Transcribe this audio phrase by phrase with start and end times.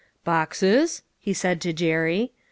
[0.23, 2.31] "Boxes?" he said to Jerry.